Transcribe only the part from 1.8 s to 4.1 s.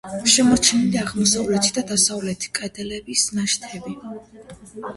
დასავლეთი კედლების ნაშთები.